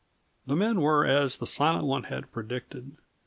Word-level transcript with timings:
The 0.47 0.55
men 0.55 0.81
were 0.81 1.05
as 1.05 1.37
the 1.37 1.45
Silent 1.45 1.85
One 1.85 2.05
had 2.05 2.31
predicted. 2.31 2.97